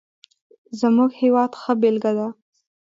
[0.79, 2.27] زموږ هېواد ښه بېلګه ده.